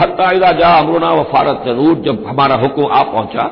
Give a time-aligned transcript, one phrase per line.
[0.00, 3.44] हत्ता जा अमरुना व फारत तनूर, जब हमारा हुक्म आ पहुँचा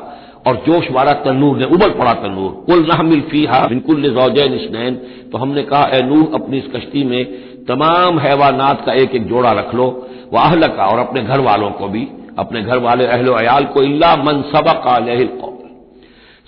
[0.47, 4.95] और जोश वाला तनूर ने उबल पड़ा तनूर। कुल नहमिल फीहा बिनकुल जौजैन इसनैन।
[5.31, 7.23] तो हमने कहा, ए नूह अपनी इस कश्ती में
[7.65, 9.85] तमाम हैवानात का एक एक जोड़ा रख लो
[10.33, 12.07] वह अहल का और अपने घर वालों को भी।
[12.39, 15.55] अपने घर वाले अहलो अयाल को इल्ला मन सबक कौल।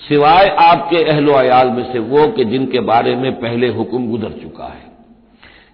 [0.02, 4.66] सिवाय आपके अहलो अयाल में से वो कि जिनके बारे में पहले हुक्म गुजर चुका
[4.66, 4.88] है।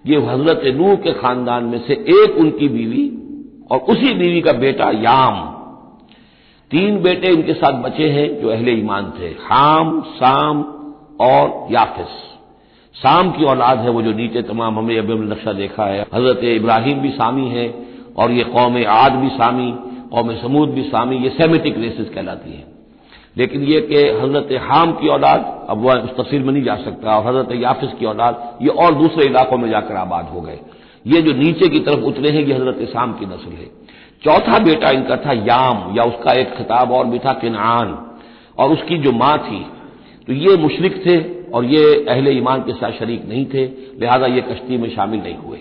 [0.06, 3.04] ये हज़रत नूह के खानदान में से एक उनकी बीवी
[3.70, 5.52] और उसी बीवी का बेटा याम।
[6.70, 10.62] तीन बेटे इनके साथ बचे हैं जो अहले ईमान थे, हाम, साम
[11.20, 12.22] और याफिस।
[12.94, 16.98] साम की औलाद है वो जो नीचे तमाम हमने अभी नक्शा देखा है। हज़रत इब्राहिम
[16.98, 17.74] भी सामी है
[18.16, 19.70] और ये कौम आद भी सामी,
[20.10, 22.64] कौम समूद भी सामी, ये सेमेटिक रेसिस कहलाती है।
[23.36, 27.18] लेकिन ये कि हज़रत हाम की औलाद, अब वह उस तफसील में नहीं जा सकता,
[27.18, 30.58] और हज़रत याफिस की औलाद, ये और दूसरे इलाकों में जाकर आबाद हो गए।
[31.06, 33.66] ये जो नीचे की तरफ़ उतरे हैं, ये हज़रत शाम की नस्ल है।
[34.24, 37.96] चौथा बेटा इनका था याम, या उसका एक खिताब और भी था किनान।
[38.58, 39.64] और उसकी जो माँ थी
[40.28, 41.16] तो ये मुशरक थे
[41.50, 43.64] और ये अहले ईमान के साथ शरीक नहीं थे,
[44.00, 45.58] लिहाजा ये कश्ती में शामिल नहीं हुए।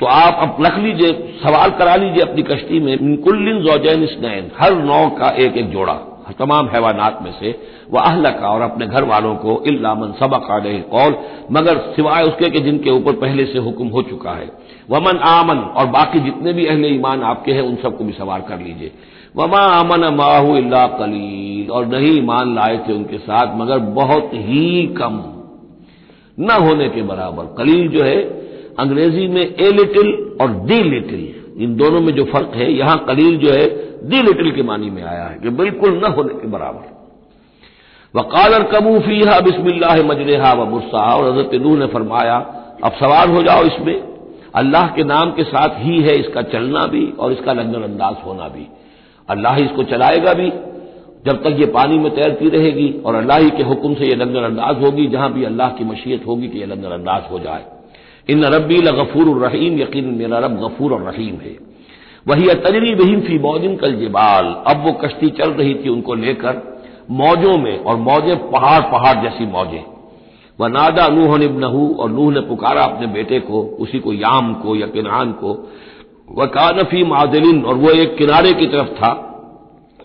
[0.00, 1.12] तो आप अब रख लीजिए,
[1.42, 5.94] सवाल करा लीजिए अपनी कश्ती में। कुल्लिन जोजैन स्नैन हर नौ का एक एक जोड़ा।
[6.32, 10.58] तमाम हैवानात में से, वह अहल का और अपने घर वालों को इलामन सबक आ
[10.58, 11.16] गए कौल,
[11.52, 14.50] मगर सिवाय उसके कि जिनके ऊपर पहले से हुक्म हो चुका है।
[14.90, 18.58] वमन आमन, और बाकी जितने भी अहले ईमान आपके हैं, उन सबको भी सवार कर
[18.58, 18.92] लीजिए।
[19.36, 24.86] वमा आमन माहू इल्ला कलील, और नहीं ईमान लाए थे उनके साथ, मगर बहुत ही
[24.86, 25.34] कम।
[26.40, 28.20] न होने के बराबर। कलील जो है,
[28.78, 33.38] अंग्रेज़ी में ए लिटिल और दी लिटिल, इन दोनों में जो फ़र्क है, यहाँ कलील
[33.38, 36.96] जो है दी लिटिल के मानी में आया है कि बिल्कुल न होने के बराबर।
[38.14, 42.36] वकाल कबू फीहा बिस्मिल्ला मजरेहा व मुर्सा और हज़रत नूह ने फरमाया,
[42.84, 43.96] अब सवार हो जाओ इसमें,
[44.54, 48.48] अल्लाह के नाम के साथ ही है इसका चलना भी और इसका लंगर अंदाज होना
[48.48, 48.66] भी।
[49.28, 50.50] अल्लाह इसको चलाएगा भी,
[51.26, 54.42] जब तक ये पानी में तैरती रहेगी, और अल्लाह ही के हुक्म से यह लंगर
[54.42, 57.64] अंदाज होगी, जहाँ भी अल्लाह की मशीयत होगी कि यह लंगर अंदाज हो जाए।
[58.28, 61.56] इन रबी लगफूर रहीम यकीन मेरा रब गफूर और रहीम है।
[62.28, 66.82] वही तजरी बहिम फ़ी मौजिन कल जिबाल। अब वो कश्ती चल रही थी उनको लेकर,
[67.10, 69.84] मौजों में, और मौजें पहाड़ पहाड़ जैसी मौजें।
[70.60, 74.76] व नादा नूह निबनहू और नूह ने पुकारा अपने बेटे को, उसी को याम को
[74.76, 75.72] या किनान को।
[76.30, 79.24] वह कानफी मादिलिन, और वो एक किनारे की तरफ़ था।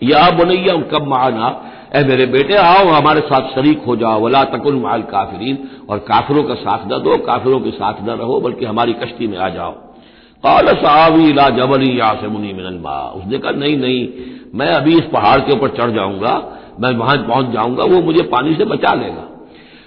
[0.02, 1.64] या बनैया कब माना?
[1.94, 6.44] ए मेरे बेटे, आओ, हमारे साथ शरीक हो जाओ। वला तकुल माल काफिरीन, और काफिरों
[6.44, 9.83] का साथ न दो, काफिरों के साथ न रहो, बल्कि हमारी कश्ती में आ जाओ।
[10.44, 14.08] काल सावी ला जबली या मुनी मिनलमा उसने कहा, नहीं नहीं,
[14.54, 16.34] मैं अभी इस पहाड़ के ऊपर चढ़ जाऊँगा,
[16.80, 19.24] मैं वहाँ पहुँच जाऊँगा, वो मुझे पानी से बचा लेगा।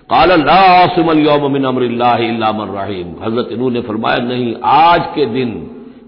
[0.09, 5.51] काल लासमल यौमिन अमर रहीम। हज़रत नू ने फरमाया, नहीं, आज के दिन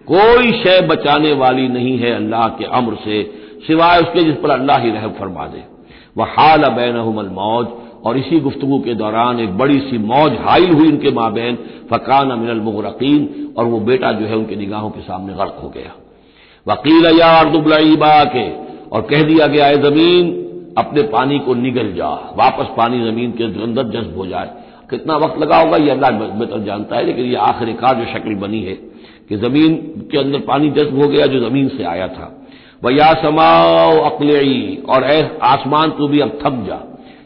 [0.08, 3.24] कोई शय बचाने वाली नहीं है अल्लाह के अम्र से,
[3.68, 5.64] सिवाय उसके जिस पर अल्लाह ही रहम फरमा दे।
[6.18, 6.96] वह हाल बैन
[7.34, 7.68] मौज
[8.06, 11.58] और इसी गुफ्तगु के दौरान एक बड़ी सी मौज हाइल हुई उनके माबेन
[11.92, 15.92] फकान अमिनल मुगरकीन, और वो बेटा जो है उनकी निगाहों के सामने गर्क हो गया।
[16.68, 18.50] वकील या अर्दुबलाईबा के
[18.90, 20.31] और कह दिया गया है ज़मीन,
[20.78, 24.50] अपने पानी को निगल जा, वापस पानी ज़मीन के अंदर जज्ब हो जाए।
[24.90, 28.62] कितना वक्त लगा होगा यह अल्लाह बेहतर जानता है, लेकिन ये आखिरकार जो शक्ल बनी
[28.62, 28.74] है,
[29.30, 29.75] कि ज़मीन
[30.12, 32.36] के अंदर पानी जज्ब हो गया जो ज़मीन से आया था।
[32.84, 35.04] वह या समाओ अकलई, और
[35.44, 36.80] आसमान तू भी अब थक जा।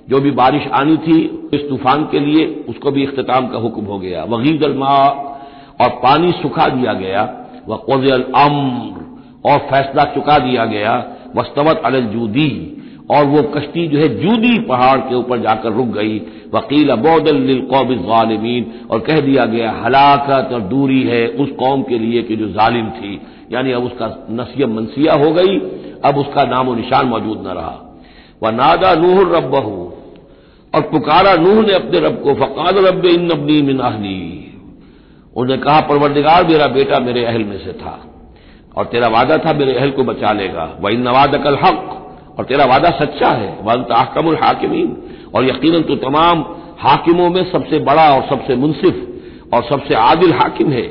[0.08, 3.98] जो भी बारिश आनी थी, इस तूफ़ान के लिए उसको भी इख्ताम का हुक्म हो
[4.00, 4.96] गया। वहीद अलमा
[5.82, 7.22] और पानी सुखा दिया गया
[7.68, 10.94] वह कोजल अम्र और फैसला चुका दिया गया
[11.38, 12.50] वस्तवत अलजूदी
[13.12, 16.18] और वो कश्ती जो है जूदी पहाड़ के ऊपर जाकर रुक गई।
[16.54, 22.36] वकील अबोदलकौबिन और कह दिया गया, हलाकत और दूरी है उस कौम के लिए कि
[22.36, 23.22] जो जालिम थी।
[23.52, 25.58] यानी अब उसका नसीब मनसिया हो गई,
[26.06, 27.93] अब उसका नाम निशान मौजूद न रहा।
[28.44, 29.54] वह नादा नूह रब
[30.74, 34.40] और पुकारा नूह ने अपने रब को फ़काद रब इन नबनी मिनाहली
[35.36, 38.00] उन्होंने कहा, परवरदिगार, मेरा बेटा मेरे अहल में से था,
[38.78, 42.46] और तेरा वादा था मेरे अहल को बचा लेगा। वह इन नवाद कल हक, और
[42.46, 44.98] तेरा वादा सच्चा है। वन तहकमुल हाकिमीन,
[45.36, 46.46] और यकीन तो तमाम
[46.80, 50.82] हाकिमों में सबसे बड़ा और सबसे मुनसिफ और सबसे आदिल हाकिम है।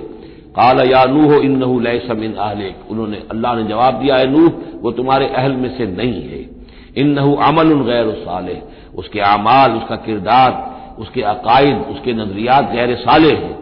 [0.56, 4.50] काला, या नूह इन नहू समिन आहलिक उन्होंने अल्लाह ने जवाब दिया है नूह,
[4.82, 6.61] वो तुम्हारे अहल में से नहीं है।
[6.96, 8.56] इन नहू अमल गैर साले
[8.96, 10.50] उसके अमाल उसका किरदार,
[10.98, 13.56] उसके अकायद, उसके नजरियात गैर साले हैं।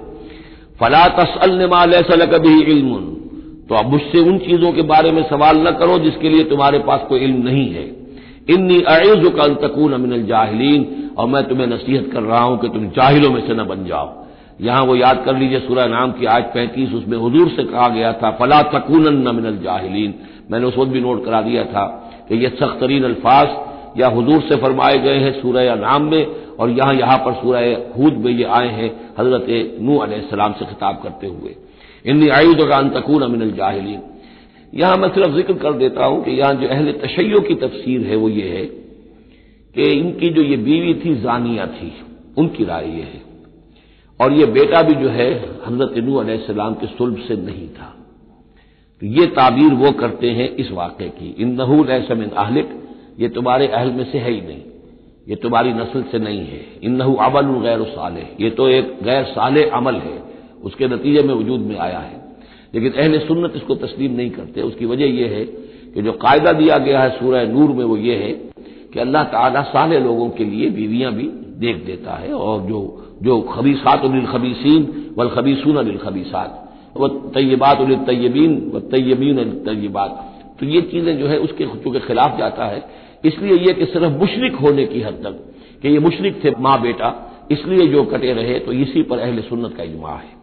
[0.81, 1.69] फला तसल
[2.03, 2.95] सल कभी इल्म
[3.69, 7.01] तो अब मुझसे उन चीज़ों के बारे में सवाल न करो जिसके लिए तुम्हारे पास
[7.09, 7.85] कोई इल्म नहीं है।
[8.51, 10.87] इन्नी अयज का तकून अमिनल जाहिलीन।
[11.19, 14.09] और मैं तुम्हें नसीहत कर रहा हूँ कि तुम जाहिलों में से न बन जाओ।
[14.61, 18.13] यहाँ वो याद कर लीजिए सूर्य नाम की आज पैंतीस, उसमें हजूर से कहा गया
[18.13, 20.15] था, फला तकून न जाहिलीन।
[20.51, 21.85] मैंने उस वक्त भी नोट करा दिया था।
[22.31, 23.49] कि ये सख्त तरीन अल्फाज
[23.99, 26.25] या हजूर से फरमाए गए हैं सूर्य नाम में,
[26.57, 29.47] और यहाँ यहाँ पर सूर्य हूद में ये आए हैं, हज़रत
[29.81, 29.99] नू
[30.31, 31.55] सलाम से खिताब करते हुए।
[32.05, 34.01] इन आयुद का अंतकून अमिनल जाहिलीन।
[34.73, 38.17] यहाँ मैं सिर्फ़ ज़िक्र कर देता हूँ कि यहाँ जो अहल तशैयों की तफसीर है
[38.17, 38.65] वो ये है
[39.75, 41.93] कि इनकी जो ये बीवी थी, जानिया थी,
[42.39, 43.23] उनकी राय ये है।
[44.21, 45.31] और ये बेटा भी जो है,
[45.67, 47.95] हज़रत नू सलाम के सुल्ब से नहीं था।
[49.03, 52.69] तो ये ताबीर वो करते हैं इस वाक़े की। इन नहूल समिन आहलिक
[53.21, 54.63] ये तुम्हारे अहल में से है ही नहीं।
[55.29, 59.25] ये तुम्हारी नस्ल से नहीं है। इन नहू अमल गैर साले ये तो एक गैर
[59.25, 60.19] साले अमल है।
[60.65, 62.19] उसके नतीजे में वजूद में आया है।
[62.75, 65.45] लेकिन अहल सुन्नत इसको तस्लीम नहीं करते। उसकी वजह यह है
[65.95, 68.33] कि जो कायदा दिया गया है सूरह नूर में वो ये है
[68.93, 72.81] कि अल्लाह ताला साले लोगों के लिए बीवियाँ भी देख देता है और जो
[73.23, 80.27] जो खबीसात वल खबीसून खबीसात। व तयबात तयबीन व तयबीन तयबात
[80.61, 82.83] तो ये चीज़ें जो है उसके चूँकि खिलाफ जाता है,
[83.25, 85.35] इसलिए यह कि सिर्फ़ मुशरक होने की हद तक
[85.83, 87.09] कि ये मुशरक थे माँ बेटा,
[87.53, 90.39] इसलिए जो कटे रहे तो इसी पर अहल सुन्नत का इजमा है।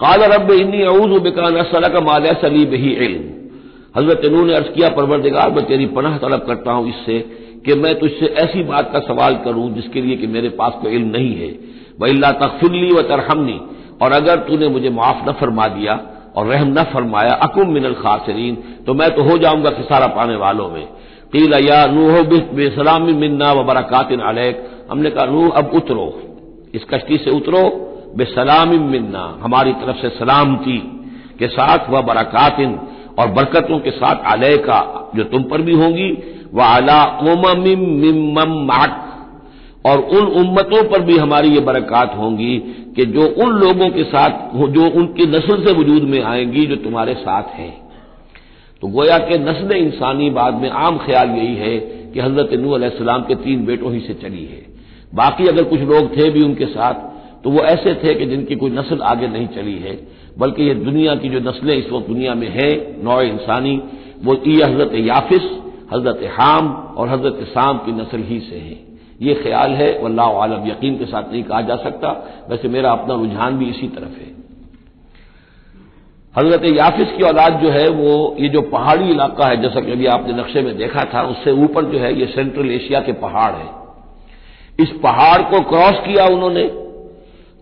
[0.00, 3.22] काला रब इन्नी अऊज बेकान सलक माल सली बही इल्म।
[3.96, 7.18] हज़रत नू ने अर्ज़ किया, परवरदिगार, मैं तेरी पनाह तलब करता हूँ इससे
[7.66, 11.08] कि मैं तुझसे ऐसी बात का सवाल करूँ जिसके लिए कि मेरे पास कोई इल्म
[11.08, 11.48] नहीं है।
[12.00, 13.58] वह तकफिरली व तरहमनी।
[14.02, 16.00] और अगर तूने मुझे माफ़ न फरमा दिया
[16.36, 18.54] और रहम न फरमाया, अकुम मिनल खासरीन
[18.86, 20.86] तो मैं तो हो जाऊँगा खिसारा पाने वालों में।
[21.32, 22.22] कील, या नूह
[22.54, 26.22] बेसलाम मिन्ना व बरकातिन अलैक। हमने कहा, नूह, अब उतरो।
[26.74, 27.84] इस कश्ती से उतरो।
[28.16, 30.78] बेसलाम मिन्ना, हमारी तरफ़ से सलामती
[31.38, 32.78] के साथ व बरकातिन
[33.18, 36.10] और बरकतों के साथ अलय का जो तुम पर भी होंगी।
[36.54, 37.64] व अला उमम
[39.84, 42.56] और उन उम्मतों पर भी हमारी ये बरकत होंगी
[42.96, 44.30] कि जो उन लोगों के साथ,
[44.68, 47.72] जो उनकी नस्ल से वजूद में आएँगी जो तुम्हारे साथ हैं।
[48.82, 51.78] तो गोया के नस्ल इंसानी बाद में आम ख्याल यही है
[52.12, 54.66] कि हज़रत नू अलैहिस्सलाम के तीन बेटों ही से चली है।
[55.14, 57.06] बाकी अगर कुछ लोग थे भी उनके साथ
[57.44, 59.98] तो वो ऐसे थे कि जिनकी कोई नस्ल आगे नहीं चली है,
[60.38, 62.70] बल्कि ये दुनिया की जो नस्लें इस वक्त दुनिया में है
[63.04, 63.80] नौ इंसानी,
[64.24, 65.42] वो ये हज़रत याफिस,
[65.92, 68.78] हज़रत हाम और हज़रत शाम की नस्ल ही से हैं।
[69.22, 72.10] ये ख्याल है, वल्लाह आलम, यकीन के साथ नहीं कहा जा सकता।
[72.50, 74.36] वैसे मेरा अपना रुझान भी इसी तरफ़ है।
[76.34, 80.06] हज़रत याफिस की औलाद जो है, वो ये जो पहाड़ी इलाका है, जैसा कि अभी
[80.06, 83.68] आपने नक्शे में देखा था, उससे ऊपर जो है, ये सेंट्रल एशिया के पहाड़ है।
[84.80, 86.64] इस पहाड़ को क्रॉस किया उन्होंने,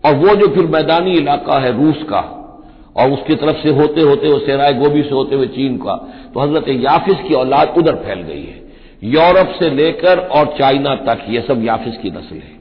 [0.03, 2.33] और वो जो फिर मैदानी इलाका है, रूस का,
[2.97, 5.95] और उसकी तरफ़ से होते होते वो सेराय गोभी से होते हुए चीन का
[6.33, 8.66] तो हज़रत याफिस की औलाद उधर फैल गई है।
[9.03, 12.57] यूरोप से लेकर और चाइना तक, ये सब याफिस की नस्ल है।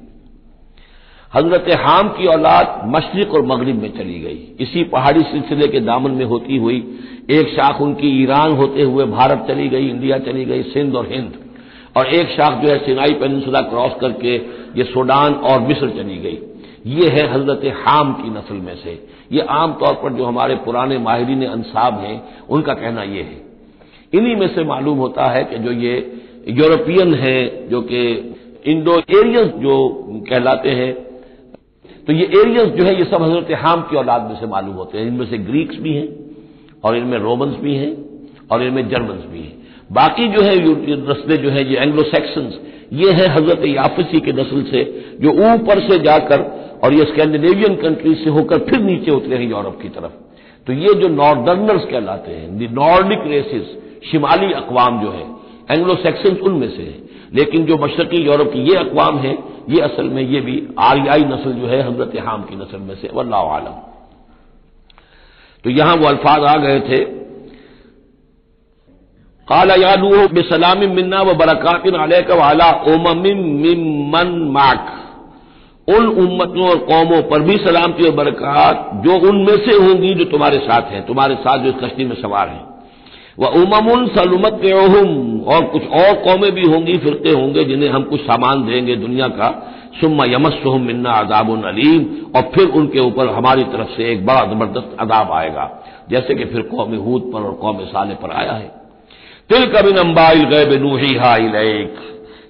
[1.34, 6.10] हज़रत हाम की औलाद मशरक और मगरब में चली गई। इसी पहाड़ी सिलसिले के दामन
[6.10, 6.98] में होती हुई,
[7.30, 11.32] एक शाख उनकी ईरान होते हुए भारत चली गई, इंडिया चली गई, सिंध और हिंद।
[11.96, 14.36] और एक शाख जो है, सिनाई पेनसुला क्रॉस करके
[14.76, 16.38] ये सूडान और मिस्र चली गई।
[16.86, 21.46] ये है हज़रत हाम की नस्ल में से। ये आमतौर पर जो हमारे पुराने माहरीन
[21.46, 23.46] अंसाब हैं, उनका कहना यह है।
[24.12, 28.34] इन्हीं में से मालूम होता है कि जो ये यूरोपियन है, जो कि
[28.66, 29.74] इंडो एरियंस जो
[30.30, 30.92] कहलाते हैं।
[32.06, 34.98] तो ये एरियंस जो है, ये सब हज़रत हाम की औलाद में से मालूम होते
[34.98, 36.08] हैं। इनमें से ग्रीक्स भी हैं,
[36.84, 37.96] और इनमें रोमन्स भी हैं,
[38.52, 39.54] और इनमें जर्मन्स भी हैं।
[39.92, 40.54] बाकी जो है
[41.10, 42.60] नस्लें जो है, ये एंग्लो सेक्शंस
[42.92, 44.84] ये है हज़रत याफसी के नस्ल से,
[45.20, 46.42] जो ऊपर से जाकर
[46.84, 50.12] और ये स्कैंडिनेवियन कंट्रीज़ से होकर फिर नीचे उतरे हैं यूरोप की तरफ़।
[50.66, 53.66] तो ये जो नॉर्दर्नर्स कहलाते हैं नॉर्डिक रेसिस,
[54.10, 55.35] शिमाली अकवाम जो है
[55.68, 57.04] एंग्लो सेक्शन उनमें से है।
[57.34, 59.36] लेकिन जो मशरकी यूरोप की ये अकवाम है,
[59.68, 63.10] ये असल में ये भी आर्याई नस्ल जो है, हज़रत हाम की नस्ल में से
[63.14, 63.74] वल्ला आलम।
[65.64, 67.04] तो यहाँ वो अल्फाज आ गए थे,
[69.48, 74.92] काला यादू बेसलाम मिन्ना व बरकातिन अलैक वाला ओमन माक।
[75.88, 80.58] उन उम्मतों और कौमों पर भी सलामती और बरकत जो उनमें से होंगी, जो तुम्हारे
[80.58, 82.75] साथ हैं, तुम्हारे साथ जो इस कश्ती में सवार हैं।
[83.38, 84.60] वह उममुन सलुमत
[85.48, 89.50] और कुछ और कौमें भी होंगी फिरते होंगे, जिन्हें हम कुछ सामान देंगे दुनिया का।
[90.00, 92.04] सुम्मा सुहम मिन्ना अदाब अलीम,
[92.36, 95.70] और फिर उनके ऊपर हमारी तरफ़ से एक बड़ा ज़बरदस्त अदाब आएगा,
[96.10, 98.70] जैसे कि फिर कौम हूद पर और कौम साले पर आया है।
[99.50, 101.96] तिल कबिन अम्बाइल गैब नूही हाइलेक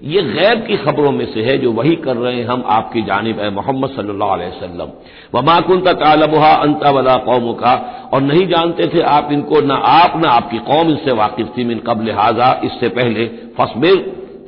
[0.06, 3.40] ये गैब की खबरों में से है जो वही कर रहे हैं हम आपकी जानब
[3.40, 4.90] है मोहम्मद सल्लल्लाहु अलैहि वसल्लम।
[5.34, 7.75] वमा कुन तालबहा अंता वला कौम का
[8.12, 11.78] और नहीं जानते थे आप इनको, न आप, न आपकी कौम इससे वाकिफ थी मिन
[11.78, 13.26] कबल हाजा, इससे पहले।
[13.58, 13.96] फसबिर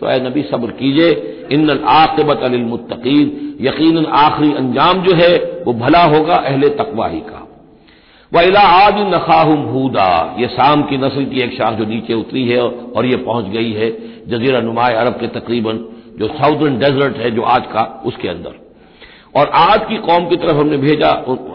[0.00, 1.10] तो ए नबी सब्र कीजिए।
[1.52, 5.34] इन आकबत अलमुत्तकीन यकीन आखिरी अंजाम जो है,
[5.66, 7.44] वो भला होगा अहले तकवाही का।
[8.32, 12.60] वला आज नखाहुम हूदा। ये शाम की नस्ल की एक शाख जो नीचे उतरी है
[12.62, 13.88] और ये पहुँच गई है।
[14.28, 15.84] जजीरा नुमाय अरब के तकरीबन
[16.20, 18.66] जो साउदर्न डेजर्ट है जो आज का उसके अंदर।
[19.36, 21.08] और आज की कौम की तरफ़ हमने भेजा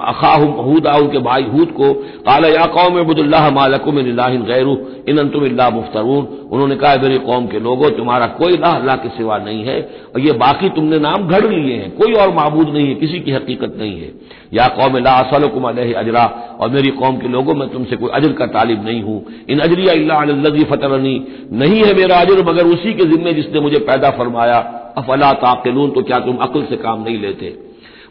[0.08, 3.96] अखाहूदा उनके भाई हूद को, काला या कौम अबुदुल्लाह मालकुम
[4.44, 4.76] गैरू,
[5.10, 9.38] इन तुम मुफ्तरून। उन्होंने कहा मेरी कौम के लोगों, तुम्हारा कोई अल्लाह अल्लाह के सिवा
[9.38, 9.80] नहीं है,
[10.16, 13.32] और ये बाकी तुमने नाम घड़ लिए हैं, कोई और मबूद नहीं है, किसी की
[13.32, 14.12] हकीकत नहीं है।
[14.54, 16.26] या कौम ला असलकुम अजरा
[16.64, 20.16] और मेरी कौम के लोगों, में तुमसे कोई अजर का तालिब नहीं हूँ। इन अजरिया
[20.16, 24.58] अल्लाजी फतरनी। नहीं है मेरा अजर, मगर उसी के जिम्मे जिसने मुझे पैदा फरमाया।
[24.98, 27.58] अफला ताकिलून तो क्या तुम अकल से काम नहीं लेते?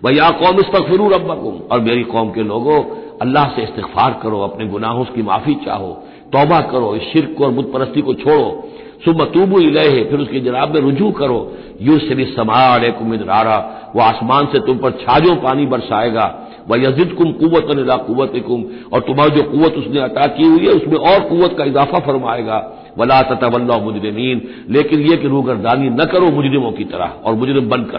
[0.05, 2.79] वह या कौम इस पर फिरू रब्बकुम। और मेरी कौम के लोगों,
[3.23, 5.93] अल्लाह से इस्तफार करो, अपने गुनाहों की माफ़ी चाहो।
[6.33, 8.69] तौबा करो, इस शिरक और बुत परस्ती को छोड़ो।
[9.05, 13.57] सुबह तूबू इलहे, फिर उसकी जनाब में रुजू करो। यू से भी समारे कुमिदरारा
[13.97, 16.27] वह आसमान से तुम पर छाजों पानी बरसाएगा।
[16.71, 17.67] वह यजिद कुम कुत
[18.07, 21.99] कुत और तुम्हारी जो कुत उसने अता की हुई है, उसमें और कुत का इजाफा
[21.99, 27.69] फरमाएगा। वला ततवल्ला मुजरमीन, लेकिन यह कि रूगरदानी न करो मुजरिमों की तरह, और मुजरिम
[27.69, 27.99] बनकर।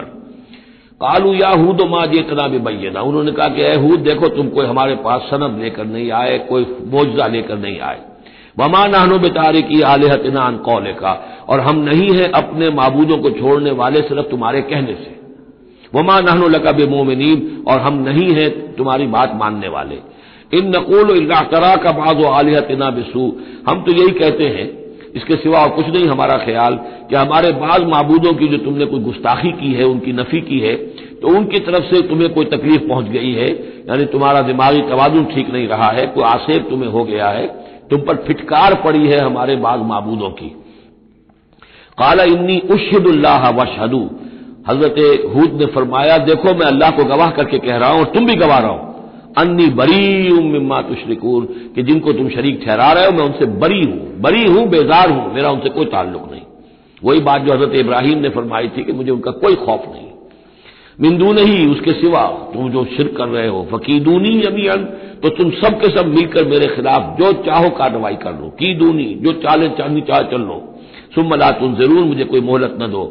[1.00, 4.66] कालू या हूद माँ जे तना भी बैना उन्होंने कहा कि अहूद देखो तुम कोई
[4.66, 7.98] हमारे पास सनद लेकर नहीं आए, कोई मोजा लेकर नहीं आए।
[8.58, 13.30] वमा नहनो बेतारे की आलहत नान कौले का और हम नहीं है अपने मबूदों को
[13.30, 15.13] छोड़ने वाले, सिर्फ़ तुम्हारे कहने से।
[15.94, 19.98] वमा नहनो लगा बे मोमिनीन और हम नहीं हैं तुम्हारी बात मानने वाले।
[20.52, 21.08] इन नकुल
[21.46, 23.26] तरा का बाज आलिहत ना बिसू।
[23.68, 24.66] हम तो यही कहते हैं,
[25.16, 26.74] इसके सिवा और कुछ नहीं हमारा ख्याल,
[27.08, 30.76] कि हमारे बाज मबूदों की जो तुमने कोई गुस्ताखी की है, उनकी नफी की है
[31.16, 33.48] तो उनकी तरफ़ से तुम्हें कोई तकलीफ़ पहुँच गई है,
[33.88, 37.46] यानी तुम्हारा दिमागी तवाजुन ठीक नहीं रहा है, कोई आसेब तुम्हें हो गया है,
[37.90, 40.48] तुम पर फिटकार पड़ी है हमारे बाज मबूदों की।
[41.98, 44.08] काला इन्नी उशदुल्लाह वशहदू।
[44.66, 44.94] हज़रत
[45.34, 48.34] हूद ने फरमाया, देखो मैं अल्लाह को गवाह करके कह रहा हूँ और तुम भी
[48.34, 48.90] गवाह रहो।
[49.38, 51.44] अन्नी बरी उम्मा तुशरिकून,
[51.74, 55.34] कि जिनको तुम शरीक ठहरा रहे हो, मैं उनसे बरी हूँ बरी हूँ, बेजार हूँ,
[55.34, 56.42] मेरा उनसे कोई ताल्लुक नहीं।
[57.02, 60.10] वही बात जो हज़रत इब्राहिम ने फरमाई थी कि मुझे उनका कोई खौफ नहीं।
[60.98, 64.84] मिंदू नहीं उसके सिवा, तुम जो शिर कर रहे हो, फकीदूनी अमीन
[65.22, 69.32] तो तुम सब के सब मिलकर मेरे खिलाफ जो चाहो कार्रवाई कर लो। कीदूनी, जो
[69.32, 70.56] चाले चांदी चाह चल लो।
[71.14, 73.02] सुमला तुम ज़रूर मुझे कोई मोहलत न दो।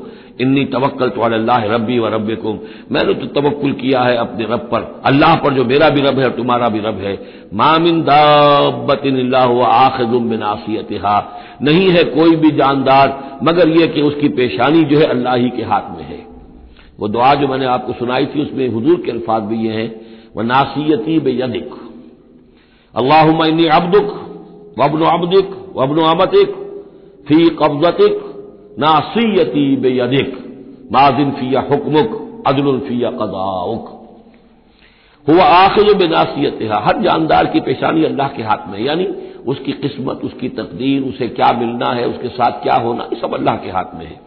[0.42, 2.60] इन्नी तवक्ल तो अल्लाह रबी व रब कुम
[2.92, 6.26] मैंने तो तवक्ल किया है अपने रब पर। अल्लाह पर जो मेरा भी रब है
[6.26, 7.14] और तुम्हारा भी रब है।
[7.54, 10.92] मामिन दाबतिन आखुम बिनासीत
[11.62, 15.64] नहीं है कोई भी जानदार, मगर यह कि उसकी पेशानी जो है अल्लाह ही के
[15.64, 16.22] हाथ में है।
[17.00, 19.90] वो दुआ जो मैंने आपको सुनाई थी, उसमें हजूर के अल्फाज भी ये हैं
[20.36, 21.70] वह नासीयती बेयदिक।
[22.94, 23.26] अल्लाह
[23.74, 24.08] अब्दुक
[24.80, 26.62] वबन अब्दिक वबन अमतिक।
[27.28, 28.16] फ़ी कब्जतिक,
[28.80, 30.38] नासीयती बेयदिक,
[30.92, 33.92] माजिन फिया हुक्मुक अदल फिया कदाउक।
[35.28, 39.06] हुआ आखिर बेनासीत हर जानदार की पेशानी अल्लाह के हाथ में यानी
[39.48, 43.56] उसकी किस्मत, उसकी तकदीर, उसे क्या मिलना है, उसके साथ क्या होना, ये सब अल्लाह
[43.56, 44.20] के हाथ में है।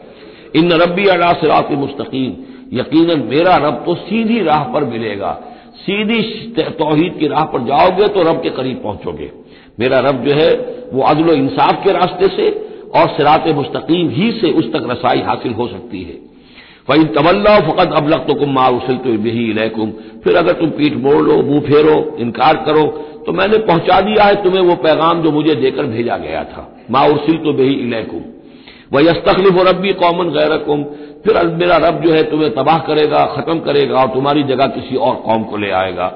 [0.57, 2.33] इन रबी अला सिरात मुस्तकीम।
[2.73, 5.33] यकीनन मेरा रब तो सीधी राह पर मिलेगा।
[5.77, 6.21] सीधी
[6.59, 9.31] तोहीद की राह पर जाओगे तो रब के करीब पहुंचोगे।
[9.81, 10.51] मेरा रब जो है,
[10.93, 12.66] वो अदल इंसाफ के रास्ते से
[12.97, 16.15] और सिरात मुस्तकीम ही से उस तक रसाई हासिल हो सकती है।
[16.89, 19.91] वही तवल्ला फ़कत अब लग तो कुम मा उसिल तो बेही इलकुम।
[20.25, 22.87] फिर अगर तुम पीठ मोड़ लो, मुँह फेरो, इनकार करो
[23.27, 27.05] तो मैंने पहुँचा दिया है तुम्हें वो पैगाम जो मुझे देकर भेजा गया था। मा
[27.07, 28.23] उसिल तो बेही इलकुम।
[28.93, 30.83] वह यस्तखलिफ रबी कौमन गैरकुम।
[31.25, 35.15] फिर मेरा रब जो है तुम्हें तबाह करेगा, खत्म करेगा और तुम्हारी जगह किसी और
[35.17, 36.07] कौम को ले आएगा।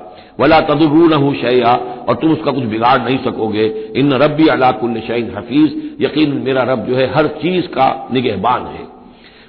[0.40, 1.73] वला तदरू न शैया
[2.09, 3.64] और तुम उसका कुछ बिगाड़ नहीं सकोगे।
[3.97, 8.87] इन रबी अलाकुल शैन हफीज, यकीन मेरा रब जो है हर चीज़ का निगहबान है।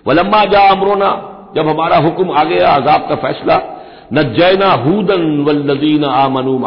[0.08, 1.12] वलम्मा जा अमरोना,
[1.56, 3.62] जब हमारा हुक्म आ गया आजाब का फैसला
[4.14, 6.58] न जैना हूदन वल्लदीन आमनु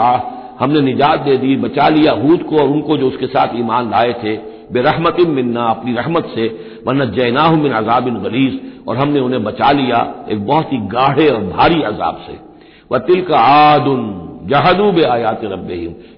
[0.61, 4.13] हमने निजात दे दी, बचा लिया हूद को और उनको जो उसके साथ ईमान लाए
[4.25, 4.37] थे।
[4.73, 6.47] बेरहमत मिन्ना, अपनी रहमत से
[6.87, 8.55] वरन जैना मिन अजाबिन गलीस
[8.89, 12.54] और हमने उन्हें बचा लिया एक बहुत ही गाढ़े और भारी अजाब से।
[12.91, 14.03] व तिल का आदुन
[14.47, 15.71] जहदू बे आयात रब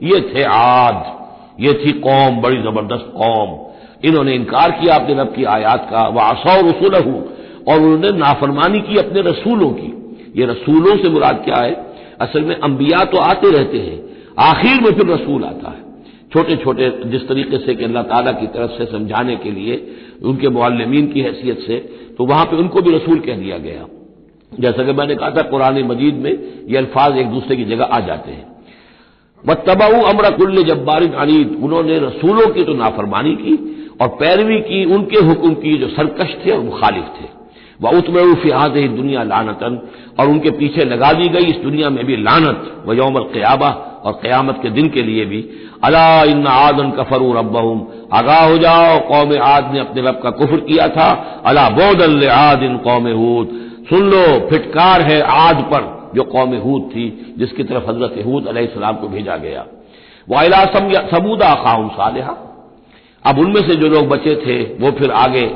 [0.02, 1.04] ये थे आद।
[1.61, 3.54] ये थी कौम, बड़ी ज़बरदस्त कौम।
[4.04, 6.94] इन्होंने इनकार किया अपने रब की आयात का। वह आसौ रसूल
[7.68, 9.92] और उन्होंने नाफरमानी की अपने रसूलों की।
[10.37, 11.75] ये रसूलों से मुराद क्या है?
[12.20, 13.99] असल में अंबिया तो आते रहते हैं।
[14.40, 15.85] आखिर में फिर रसूल आता है।
[16.32, 19.75] छोटे छोटे जिस तरीके से कि अल्लाह ताला की तरफ़ से समझाने के लिए,
[20.23, 21.78] उनके मुआलमीन की हैसियत से
[22.18, 23.87] तो वहाँ पर उनको भी रसूल कह दिया गया।
[24.60, 26.38] जैसा कि मैंने कहा था, कुरान मजीद में
[26.68, 28.56] ये अल्फाज एक दूसरे की जगह आ जाते हैं।
[29.46, 34.84] व तबाऊ अमरा कुल्ल जब्बारिन अनीत। उन्होंने रसूलों की तो नाफरमानी की और पैरवी की,
[34.84, 37.36] उनके हुक्म की जो सरकश थे और मुखालिफ थे।
[37.82, 39.88] वह फिहाज ही दुनिया लानतन।
[40.20, 44.12] और उनके पीछे लगा दी गई इस दुनिया में भी लानत व यौमल क्याबा और
[44.12, 45.50] क्यामत के दिन के लिए भी।
[45.84, 50.56] अला इन आदन कफरू रब्बहुम। आगाह हो जाओ, कौम आद ने अपने रब का कुफर
[50.56, 56.22] किया था। अला बोदल आद इन कौम हूद। सुन लो, फिटकार है आद पर, जो
[56.22, 59.66] कौम हूद थी, जिसकी तरफ़ हज़रत हूद अलैहिस्सलाम को भेजा गया।
[60.28, 60.64] वाइला
[61.06, 62.36] सबूदा खाउम सालेहा।
[63.26, 65.46] अब उनमें से जो लोग बचे थे, वो फिर आगे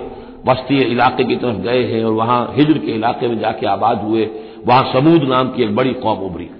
[0.46, 4.30] बस्ती इलाके की तरफ़ गए हैं और वहाँ हिजर के इलाके में जाके आबाद हुए।
[4.66, 6.50] वहाँ समूद नाम की एक बड़ी कौम उभरी।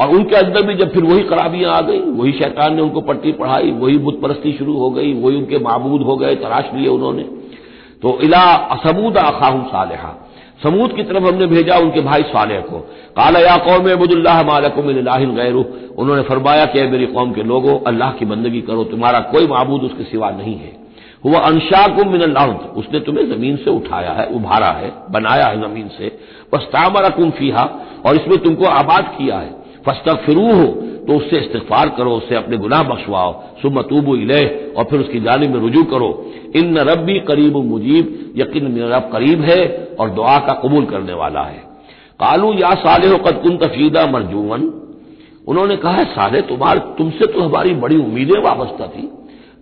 [0.00, 3.32] और उनके अंदर भी जब फिर वही खराबियाँ आ गई, वही शैतान ने उनको पट्टी
[3.32, 7.22] पढ़ाई, वही बुत परस्ती शुरू हो गई, वही उनके महबूद हो गए तराश लिए उन्होंने।
[8.02, 10.29] तो इला समूद अखाहू सालेहा।
[10.62, 12.78] समूद की तरफ़ हमने भेजा उनके भाई साले को।
[13.16, 14.92] काला, या कौम अबुदुल्लाह मालकुम
[15.34, 15.64] गैरू
[15.98, 20.04] उन्होंने फरमाया कि मेरी कौम के लोगों, अल्लाह की बंदगी करो, तुम्हारा कोई मबूद उसके
[20.04, 20.72] सिवा नहीं है।
[21.24, 25.88] हुआ अनशाकुम मिन अर्द उसने तुम्हें ज़मीन से उठाया है, उभारा है, बनाया है ज़मीन
[25.88, 26.18] से।
[26.54, 27.64] बस तामरकुम फीहा,
[28.06, 30.64] और इसमें तुमको आबाद किया है। फस्तक फिरू हो
[31.00, 33.32] तो उससे इस्तफार करो, उससे अपने गुनाह बख्शवाओ।
[33.62, 36.10] सुब मतूबू इलह, और फिर उसकी जानी में रुजू करो।
[36.56, 39.62] इन रबी करीब मुजीब, यकीन मेरा रब करीब है,
[40.00, 41.58] और दुआ का कबूल करने वाला है।
[42.20, 44.72] कालू, या साले कद कुन तफीदा मरजूवन
[45.48, 49.08] उन्होंने कहा, साले, तुम्हारे, तुमसे तो हमारी बड़ी उम्मीदें वाबस्ता थी।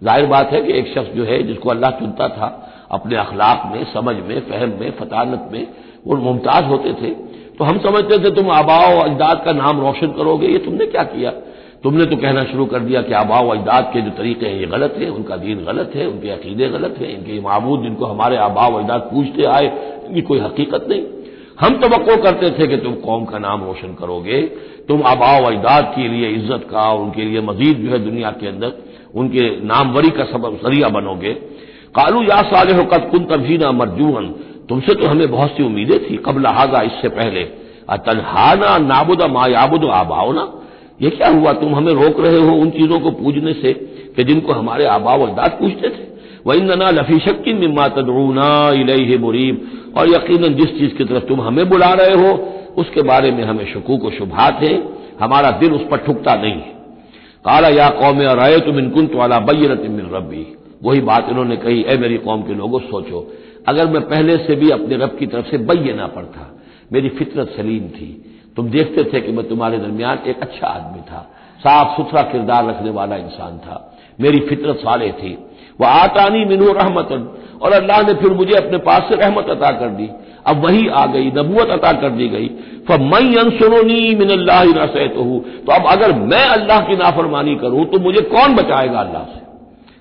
[0.05, 2.47] ज़ाहिर बात है कि एक शख्स जो है, जिसको अल्लाह चुनता था,
[2.91, 5.67] अपने अखलाक में, समझ में, फहम में, फतानत में,
[6.07, 7.11] वो मुमताज़ होते थे।
[7.59, 11.31] तो हम समझते थे तुम आबाओ अजदाद का नाम रोशन करोगे, ये तुमने क्या किया?
[11.85, 14.95] तुमने तो कहना शुरू कर दिया कि आबाओ अजदाद के जो तरीके हैं, ये गलत
[14.99, 19.01] है, उनका दीन गलत है, उनके अकीदे गलत है, इनके महबूद जिनको हमारे आबाओ अजदाद
[19.13, 19.67] पूछते आए,
[20.09, 21.05] इनकी कोई हकीकत नहीं।
[21.61, 24.41] हम तो करते थे कि तुम कौम का नाम रोशन करोगे,
[24.89, 28.47] तुम आबाओ अजदाद के लिए इज़्ज़त का और उनके लिए मजीद जो है दुनिया के
[28.49, 28.73] अंदर
[29.15, 31.33] उनके नामवरी का सबब ज़रिया बनोगे।
[31.95, 34.27] कालू या साले कद कुन तभीना मरजूहन
[34.69, 37.43] तुमसे तो हमें बहुत सी उम्मीदें थी। कबल हाजा इससे पहले?
[38.07, 40.43] तनहाना नाबुदा मायाबुद आबाओना
[41.03, 41.53] ये क्या हुआ?
[41.53, 43.73] तुम हमें रोक रहे हो उन चीज़ों को पूजने से
[44.17, 46.07] कि जिनको हमारे आबाव अजदाद पूछते थे।
[46.47, 51.41] वही नना लफी शक्की मिम्मा तदरूना इलही मुरीब। और यकीन जिस चीज़ की तरफ़ तुम
[51.41, 52.31] हमें बुला रहे हो,
[52.77, 54.75] उसके बारे में हमें शकूक व शुभात है
[55.21, 56.77] हमारा दिल उस पर ठुकता नहीं है।
[57.45, 60.47] काला या कौम आए तुम इनकुन तो अला मिन रबी
[60.85, 63.33] वही बात इन्होंने कही, ए मेरी कौम के लोगों, सोचो।
[63.67, 66.55] अगर मैं पहले से भी अपने रब की तरफ़ से बैना था
[66.93, 68.25] मेरी फितरत सलीम थी।
[68.57, 72.91] तुम देखते थे कि मैं तुम्हारे दरमियान एक अच्छा आदमी था, साफ़ सुथरा किरदार रखने
[72.91, 75.39] वाला इंसान था। मेरी फितरत साले थी।
[75.81, 77.09] वह आतानी मिनू रहमत
[77.63, 80.09] और अल्लाह ने फिर मुझे अपने पास से रहमत अता कर दी।
[80.47, 82.49] अब वही आ गई नबूत अता कर दी गई।
[82.89, 84.65] फिर मई फमई अनसुनी मिनल्ला
[85.09, 89.23] तो हूँ तो अब अगर मैं अल्लाह की नाफरमानी करूँ तो मुझे कौन बचाएगा अल्लाह
[89.23, 89.48] से?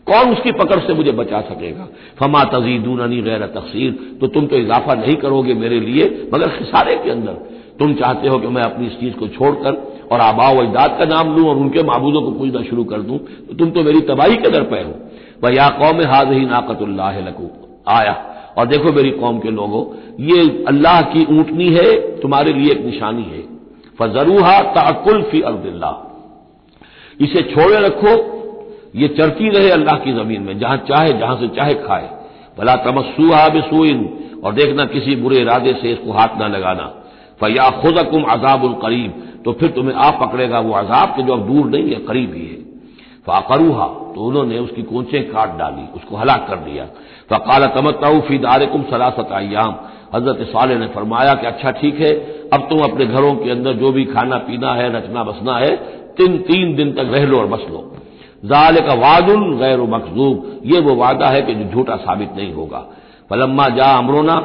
[0.08, 1.88] कौन उसकी पकड़ से मुझे बचा सकेगा?
[2.20, 7.10] फमा तजीदूननी गैर तकसीर। तो तुम तो इजाफा नहीं करोगे मेरे लिए, मगर खिसारे के
[7.10, 7.34] अंदर।
[7.80, 11.38] तुम चाहते हो कि मैं अपनी इस चीज़ को छोड़कर और आबा अजदाद का नाम
[11.38, 14.50] लूँ और उनके महबूदों को पूछना शुरू कर दूँ। तो तुम तो मेरी तबाही के
[14.50, 14.94] दर पे हो।
[15.44, 17.50] वह या कौम हाज ही नाकतुल्लाह लकू।
[17.88, 19.84] आया। और देखो मेरी कौम के लोगों,
[20.26, 23.44] ये अल्लाह की ऊंटनी है, तुम्हारे लिए एक निशानी है।
[24.00, 26.04] फजरूहा ताकुल फ़ी अर्दिल्ला
[27.22, 28.37] इसे छोड़े रखो
[28.94, 32.10] ये चरती रहे अल्लाह की ज़मीन में, जहाँ चाहे, जहाँ से चाहे खाए।
[32.58, 36.86] भला तमस्सूहा बेसुइन, और देखना किसी बुरे इरादे से इसको हाथ ना लगाना।
[37.42, 41.70] फया खुदकुम अजाबुल करीब तो फिर तुम्हें आप पकड़ेगा वो अजाब के जो अब दूर
[41.70, 42.56] नहीं है, करीब ही है।
[43.28, 46.86] फाकरूहा तो उन्होंने उसकी कोचें काट डाली, उसको हलाक कर दिया।
[47.30, 49.76] फ़काल तमत्ताऊ फ़ी दारकुम सलासत अयाम
[50.14, 52.12] हज़रत साल ने फरमाया कि अच्छा ठीक है,
[52.54, 55.76] अब तुम अपने घरों के अंदर जो भी खाना पीना है रचना बसना है
[56.18, 57.82] तीन तीन दिन तक रह लो और बस लो।
[58.44, 62.86] जाल का वादुल गैर मकजूब ये वो वादा है कि जो झूठा साबित नहीं होगा।
[63.30, 64.36] पलम्मा जा अमरोना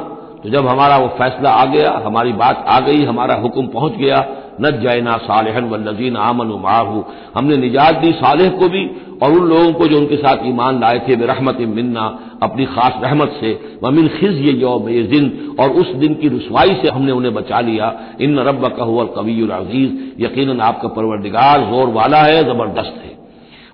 [0.43, 4.17] तो जब हमारा वो फैसला आ गया, हमारी बात आ गई, हमारा हुक्म पहुँच गया
[4.61, 7.03] न जैना सालहन व नजीन आमन माहू।
[7.35, 8.83] हमने निजात दी सालेह को भी,
[9.23, 12.03] और उन लोगों को जो उनके साथ ईमान लाए थे बेरहमत मिन्ना,
[12.43, 13.53] अपनी खास रहमत से।
[13.83, 17.93] वमिन खिज ये यौम जिन और उस दिन की रसवाई से हमने उन्हें बचा लिया।
[18.21, 23.12] इन रब का हुआ कवी अज़ीज़। यकीन आपका परवरदिगार ज़ोर वाला है, ज़बरदस्त है।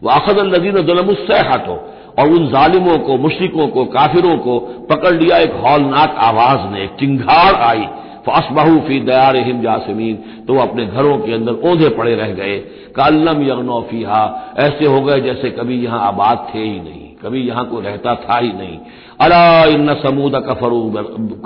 [0.04, 1.78] वह अखद नजीन जुलमुस्से हाथों
[2.20, 4.60] और उन जालिमों को, मुश्रिकों को, काफिरों को
[4.90, 7.88] पकड़ लिया एक हौलनाक आवाज़ ने एक चिंगाड़ आई।
[8.26, 10.16] फासबाहू फ़ी दयार हिम जासमीन।
[10.48, 12.58] तो वो अपने घरों के अंदर ओंधे पड़े रह गए।
[12.96, 17.66] कालम यगनो फीहा। ऐसे हो गए जैसे कभी यहाँ आबाद थे ही नहीं। कभी यहाँ
[17.66, 18.78] कोई रहता था ही नहीं।
[19.22, 20.94] अला इन समूद कफरू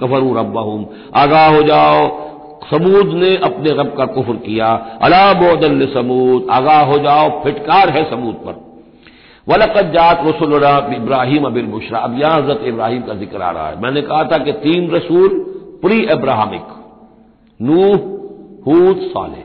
[0.01, 0.85] कफरू रब्बहुम।
[1.15, 2.32] आगाह हो जाओ।
[2.63, 4.67] समूद ने अपने रब का कुफर किया।
[5.01, 8.61] अला बोदल समूद, आगाह हो जाओ, फिटकार है समूद पर।
[9.47, 10.53] वलकत जात रसुल
[10.95, 14.37] इब्राहिम अबिल बुशरा। अब यहाँ हज़रत इब्राहिम का ज़िक्र आ रहा है। मैंने कहा था
[14.37, 15.29] कि तीन रसूल
[15.81, 16.67] प्री अब्राहमिक,
[17.59, 17.95] नूह,
[18.67, 19.41] हूद साले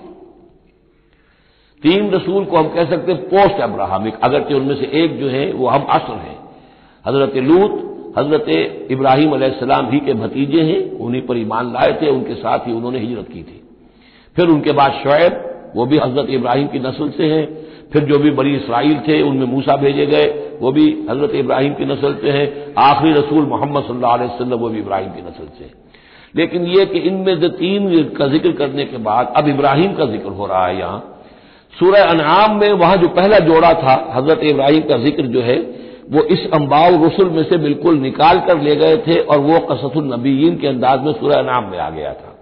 [1.82, 5.52] तीन रसूल को हम कह सकते हैं पोस्ट अब्राहमिक, अगरचे उनमें से एक जो है,
[5.52, 6.38] वो हम असर हैं।
[7.04, 7.84] हज़रत लूत
[8.18, 12.72] हज़रत इब्राहिम अलैहिस्सलाम ही के भतीजे हैं, उन्हीं पर ईमान लाए थे, उनके साथ ही
[12.72, 13.62] उन्होंने हिजरत की थी।
[14.36, 15.44] फिर उनके बाद शुएब,
[15.76, 17.46] वो भी हज़रत इब्राहिम की नस्ल से हैं।
[17.92, 20.26] फिर जो भी बड़ी इसराइल थे, उनमें मूसा भेजे गए,
[20.60, 24.68] वो भी हज़रत इब्राहिम की नस्ल से हैं। आखिरी रसूल मोहम्मद सल्लल्लाहु अलैहि वसल्लम, वो
[24.68, 25.70] भी इब्राहिम की नस्ल से
[26.34, 30.30] लेकिन ये कि इनमें से तीन का ज़िक्र करने के बाद, अब इब्राहिम का ज़िक्र
[30.30, 30.98] हो रहा है यहाँ।
[31.74, 35.56] सूरह अनाम में वहाँ जो पहला जोड़ा था, हज़रत इब्राहिम का ज़िक्र जो है
[36.08, 40.10] वो इस अम्बाउ रसुल में से बिल्कुल निकाल कर ले गए थे और वो कसतुल
[40.60, 42.34] के अंदाज में सूरह अनाम में आ गया था।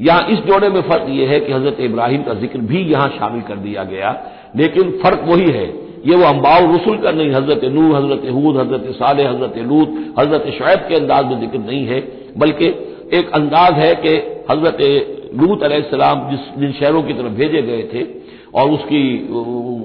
[0.00, 3.42] यहाँ इस जोड़े में फ़र्क यह है कि हज़रत इब्राहिम का ज़िक्र भी यहाँ शामिल
[3.42, 4.10] कर दिया गया,
[4.56, 5.66] लेकिन फ़र्क वही है,
[6.06, 10.46] ये वो अम्बाउ रसुल का नहीं, हज़रत नू हज़रत हूद, हज़रत साल हज़रत लूत, हज़रत
[10.58, 12.00] शुएब के अंदाज में ज़िक्र नहीं है,
[12.38, 12.66] बल्कि
[13.18, 14.14] एक अंदाज है कि
[14.50, 14.78] हज़रत
[15.34, 18.02] लूत अलैहिस्सलाम जिस जिन शहरों की तरफ़ भेजे गए थे
[18.54, 19.02] और उसकी,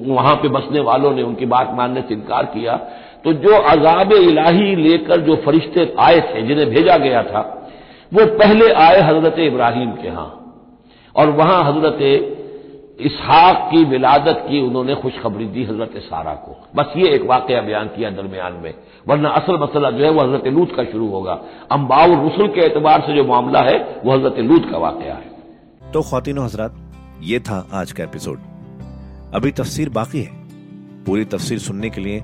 [0.07, 2.79] वहाँ पे बसने वालों ने उनकी बात मानने से इनकार किया
[3.25, 7.41] तो जो अजाब इलाही लेकर जो फरिश्ते आए थे, जिन्हें भेजा गया था,
[8.11, 10.33] वो पहले आए हज़रत इब्राहिम के यहाँ।
[11.15, 12.33] और वहाँ हज़रत
[13.01, 17.87] इसहाक की विलादत की उन्होंने खुशखबरी दी हज़रत सारा को। बस ये एक वाक्य बयान
[17.87, 18.73] किया दरमियान में,
[19.07, 21.39] वरना असल मसला जो है वह हज़रत लूत का शुरू होगा।
[21.71, 25.21] अम्बाउ रसुल के एतबार से जो मामला है वह हज़रत लूत का वाक़ है।
[25.93, 26.75] तो खातिन हजरात,
[27.21, 28.39] ये था आज का एपिसोड।
[29.33, 30.31] अभी तफसीर बाकी है।
[31.05, 32.23] पूरी तफसीर सुनने के लिए